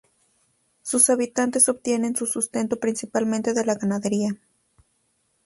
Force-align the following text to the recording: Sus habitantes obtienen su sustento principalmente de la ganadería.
Sus 0.81 1.11
habitantes 1.11 1.69
obtienen 1.69 2.15
su 2.15 2.25
sustento 2.25 2.79
principalmente 2.79 3.53
de 3.53 3.63
la 3.65 3.75
ganadería. 3.75 4.35